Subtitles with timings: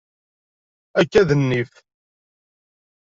[0.99, 1.73] Akka d nnif.